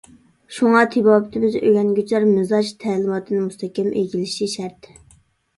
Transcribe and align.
شۇڭا 0.59 0.79
تېبابىتىمىزنى 0.95 1.61
ئۆگەنگۈچىلەر 1.67 2.25
مىزاج 2.31 2.71
تەلىماتىنى 2.85 3.43
مۇستەھكەم 3.45 3.91
ئىگىلىشى 4.01 4.49
شەرت. 4.59 4.91